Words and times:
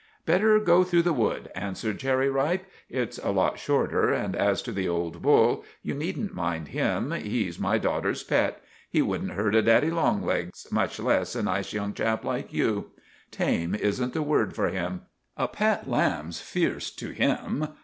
"Better 0.25 0.57
go 0.59 0.83
through 0.83 1.03
the 1.03 1.13
wood," 1.13 1.51
answered 1.53 1.99
Cherry 1.99 2.27
Ripe. 2.27 2.65
"It's 2.89 3.19
a 3.19 3.29
lot 3.29 3.59
shorter, 3.59 4.11
and 4.11 4.35
as 4.35 4.63
to 4.63 4.71
the 4.71 4.87
old 4.89 5.21
bull, 5.21 5.63
you 5.83 5.93
needn't 5.93 6.33
mind 6.33 6.69
him. 6.69 7.11
He's 7.11 7.59
my 7.59 7.77
daughter's 7.77 8.23
pet. 8.23 8.63
He 8.89 9.03
wouldn't 9.03 9.33
hurt 9.33 9.53
a 9.53 9.61
daddy 9.61 9.91
long 9.91 10.23
legs, 10.25 10.65
much 10.71 10.99
less 10.99 11.35
a 11.35 11.43
nice 11.43 11.71
young 11.71 11.93
chap 11.93 12.25
like 12.25 12.51
you. 12.51 12.93
Tame 13.29 13.75
isn't 13.75 14.13
the 14.15 14.23
word 14.23 14.55
for 14.55 14.69
him. 14.69 15.01
A 15.37 15.47
pet 15.47 15.87
lamb's 15.87 16.41
fierce 16.41 16.89
to 16.95 17.11
him. 17.11 17.67